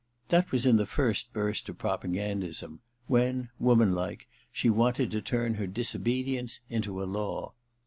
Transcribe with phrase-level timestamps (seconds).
[0.29, 5.67] That was in the first burst of propagandism, when, womanlike, she wanted to turn her
[5.67, 7.53] disobedience into a law.